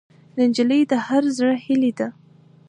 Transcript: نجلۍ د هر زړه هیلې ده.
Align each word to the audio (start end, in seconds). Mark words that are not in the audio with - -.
نجلۍ 0.39 0.81
د 0.91 0.93
هر 1.07 1.23
زړه 1.37 1.55
هیلې 1.65 1.91
ده. 1.99 2.07